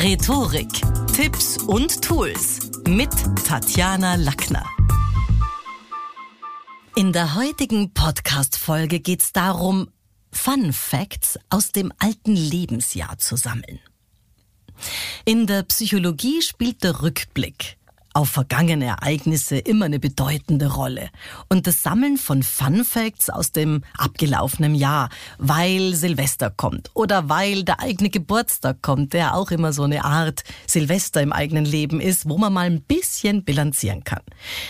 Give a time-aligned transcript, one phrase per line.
[0.00, 0.68] Rhetorik,
[1.12, 3.10] Tipps und Tools mit
[3.44, 4.64] Tatjana Lackner.
[6.94, 9.90] In der heutigen Podcast-Folge geht es darum,
[10.30, 13.80] Fun Facts aus dem alten Lebensjahr zu sammeln.
[15.24, 17.77] In der Psychologie spielt der Rückblick
[18.18, 21.10] auf vergangene Ereignisse immer eine bedeutende Rolle.
[21.48, 25.08] Und das Sammeln von Fun Facts aus dem abgelaufenen Jahr,
[25.38, 30.42] weil Silvester kommt oder weil der eigene Geburtstag kommt, der auch immer so eine Art
[30.66, 34.22] Silvester im eigenen Leben ist, wo man mal ein bisschen bilanzieren kann.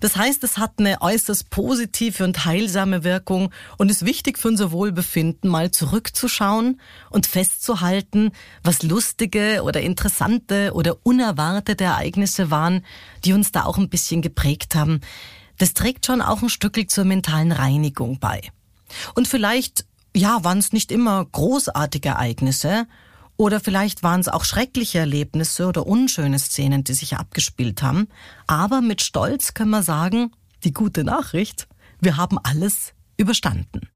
[0.00, 4.70] Das heißt, es hat eine äußerst positive und heilsame Wirkung und ist wichtig für unser
[4.70, 8.32] Wohlbefinden, mal zurückzuschauen und festzuhalten,
[8.62, 12.84] was lustige oder interessante oder unerwartete Ereignisse waren,
[13.24, 15.00] die die uns da auch ein bisschen geprägt haben,
[15.58, 18.40] das trägt schon auch ein Stückel zur mentalen Reinigung bei.
[19.14, 22.88] Und vielleicht, ja, waren es nicht immer großartige Ereignisse,
[23.36, 28.08] oder vielleicht waren es auch schreckliche Erlebnisse oder unschöne Szenen, die sich abgespielt haben.
[28.48, 30.32] Aber mit Stolz können wir sagen,
[30.64, 31.68] die gute Nachricht,
[32.00, 33.89] wir haben alles überstanden.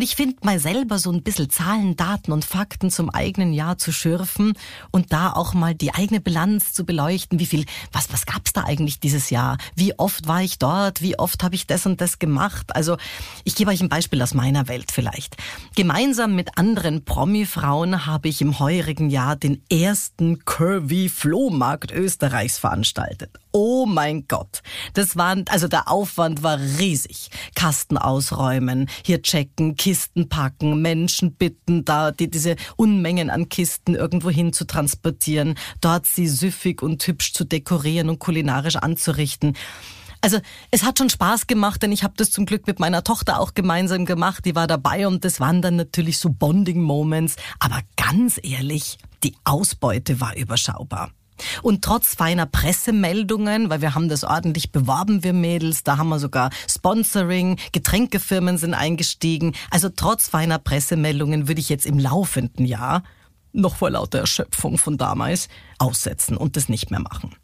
[0.00, 3.76] Und ich finde mal selber so ein bisschen Zahlen, Daten und Fakten zum eigenen Jahr
[3.76, 4.54] zu schürfen
[4.90, 7.38] und da auch mal die eigene Bilanz zu beleuchten.
[7.38, 9.58] Wie viel, was, was gab's da eigentlich dieses Jahr?
[9.74, 11.02] Wie oft war ich dort?
[11.02, 12.74] Wie oft habe ich das und das gemacht?
[12.74, 12.96] Also
[13.44, 15.36] ich gebe euch ein Beispiel aus meiner Welt vielleicht.
[15.76, 23.38] Gemeinsam mit anderen Promi-Frauen habe ich im heurigen Jahr den ersten Curvy Flohmarkt Österreichs veranstaltet.
[23.52, 24.62] Oh mein Gott.
[24.94, 27.30] Das waren, also der Aufwand war riesig.
[27.54, 34.30] Kasten ausräumen, hier checken, Kisten packen, Menschen bitten, da die, diese Unmengen an Kisten irgendwo
[34.52, 39.56] zu transportieren, dort sie süffig und hübsch zu dekorieren und kulinarisch anzurichten.
[40.20, 40.38] Also
[40.70, 43.52] es hat schon Spaß gemacht, denn ich habe das zum Glück mit meiner Tochter auch
[43.54, 44.44] gemeinsam gemacht.
[44.44, 47.34] Die war dabei und das waren dann natürlich so Bonding-Moments.
[47.58, 51.10] Aber ganz ehrlich, die Ausbeute war überschaubar.
[51.62, 56.18] Und trotz feiner Pressemeldungen, weil wir haben das ordentlich beworben, wir Mädels, da haben wir
[56.18, 59.54] sogar Sponsoring, Getränkefirmen sind eingestiegen.
[59.70, 63.02] Also trotz feiner Pressemeldungen würde ich jetzt im laufenden Jahr
[63.52, 67.34] noch vor lauter Erschöpfung von damals aussetzen und das nicht mehr machen.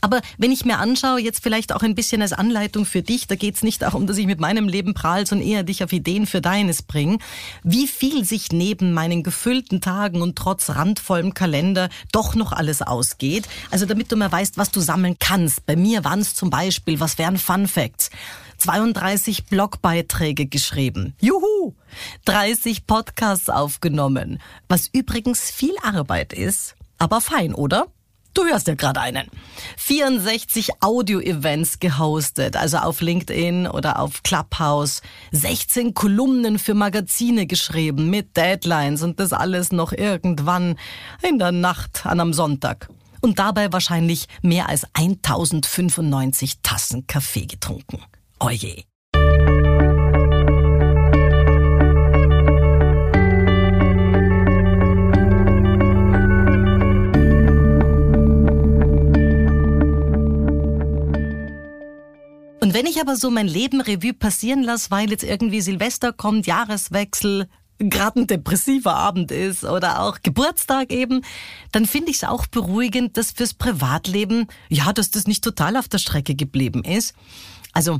[0.00, 3.34] Aber wenn ich mir anschaue, jetzt vielleicht auch ein bisschen als Anleitung für dich, da
[3.34, 6.26] geht es nicht darum, dass ich mit meinem Leben prahl, sondern eher dich auf Ideen
[6.26, 7.18] für deines bringe,
[7.62, 13.48] wie viel sich neben meinen gefüllten Tagen und trotz randvollem Kalender doch noch alles ausgeht.
[13.70, 15.66] Also damit du mal weißt, was du sammeln kannst.
[15.66, 18.10] Bei mir waren es zum Beispiel, was wären Fun Facts?
[18.58, 21.14] 32 Blogbeiträge geschrieben.
[21.20, 21.74] Juhu!
[22.24, 24.40] 30 Podcasts aufgenommen.
[24.68, 27.86] Was übrigens viel Arbeit ist, aber fein, oder?
[28.38, 29.26] Du hörst ja gerade einen.
[29.78, 35.02] 64 Audio-Events gehostet, also auf LinkedIn oder auf Clubhouse.
[35.32, 40.78] 16 Kolumnen für Magazine geschrieben mit Deadlines und das alles noch irgendwann
[41.28, 42.88] in der Nacht an einem Sonntag.
[43.22, 48.04] Und dabei wahrscheinlich mehr als 1095 Tassen Kaffee getrunken.
[48.38, 48.87] Oje.
[62.78, 67.48] Wenn ich aber so mein Leben Revue passieren lasse, weil jetzt irgendwie Silvester kommt, Jahreswechsel,
[67.80, 71.22] gerade ein depressiver Abend ist oder auch Geburtstag eben,
[71.72, 75.88] dann finde ich es auch beruhigend, dass fürs Privatleben, ja, dass das nicht total auf
[75.88, 77.16] der Strecke geblieben ist.
[77.72, 77.98] Also,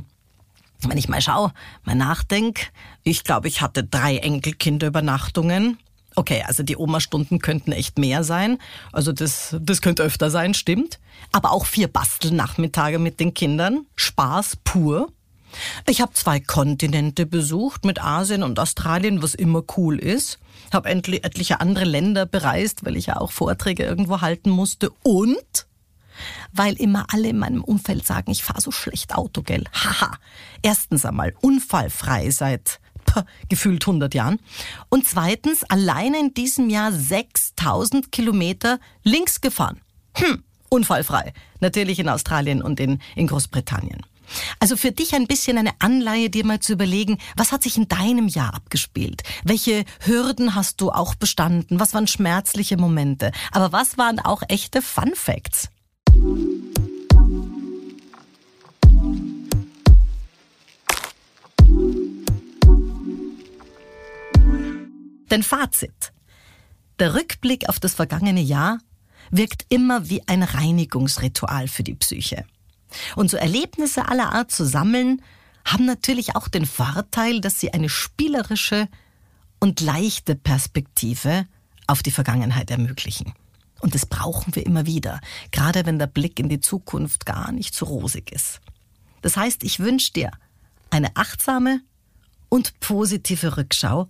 [0.87, 1.51] wenn ich mal schaue,
[1.83, 2.67] mal nachdenke,
[3.03, 5.77] ich glaube, ich hatte drei Enkelkinderübernachtungen.
[6.15, 8.57] Okay, also die Oma-Stunden könnten echt mehr sein.
[8.91, 10.99] Also das, das könnte öfter sein, stimmt.
[11.31, 13.85] Aber auch vier Bastelnachmittage mit den Kindern.
[13.95, 15.11] Spaß pur.
[15.87, 20.39] Ich habe zwei Kontinente besucht mit Asien und Australien, was immer cool ist.
[20.71, 24.91] Habe etliche andere Länder bereist, weil ich ja auch Vorträge irgendwo halten musste.
[25.03, 25.67] Und
[26.51, 29.63] weil immer alle in meinem Umfeld sagen, ich fahre so schlecht Auto, gell?
[29.73, 30.17] Haha.
[30.61, 32.79] Erstens einmal unfallfrei seit
[33.49, 34.39] gefühlt 100 Jahren.
[34.89, 39.81] Und zweitens alleine in diesem Jahr 6000 Kilometer links gefahren.
[40.15, 41.33] Hm, unfallfrei.
[41.59, 44.01] Natürlich in Australien und in, in Großbritannien.
[44.59, 47.87] Also für dich ein bisschen eine Anleihe, dir mal zu überlegen, was hat sich in
[47.87, 49.23] deinem Jahr abgespielt?
[49.43, 51.79] Welche Hürden hast du auch bestanden?
[51.79, 53.31] Was waren schmerzliche Momente?
[53.51, 55.69] Aber was waren auch echte Fun Facts?
[65.31, 66.11] Denn Fazit.
[66.99, 68.79] Der Rückblick auf das vergangene Jahr
[69.31, 72.45] wirkt immer wie ein Reinigungsritual für die Psyche.
[73.15, 75.21] Und so Erlebnisse aller Art zu sammeln,
[75.65, 78.87] haben natürlich auch den Vorteil, dass sie eine spielerische
[79.59, 81.45] und leichte Perspektive
[81.85, 83.33] auf die Vergangenheit ermöglichen.
[83.81, 85.19] Und das brauchen wir immer wieder,
[85.51, 88.61] gerade wenn der Blick in die Zukunft gar nicht so rosig ist.
[89.21, 90.31] Das heißt, ich wünsche dir
[90.89, 91.81] eine achtsame
[92.49, 94.09] und positive Rückschau